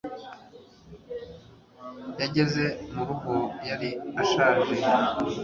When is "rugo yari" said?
3.07-3.89